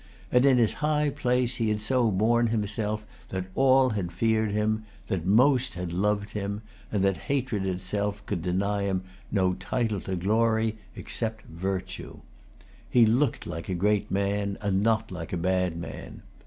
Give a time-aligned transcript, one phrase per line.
[0.31, 4.83] And in his high place he had so borne himself that all had feared him,
[5.05, 10.15] that most had loved him, and that hatred itself could deny him no title to
[10.15, 12.21] glory, except virtue.
[12.89, 16.23] He looked like a great man, and not like a bad man.